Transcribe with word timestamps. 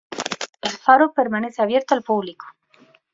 El 0.63 0.71
faro 0.71 1.13
permanece 1.13 1.61
abierto 1.61 1.93
al 1.93 2.01
público. 2.01 2.47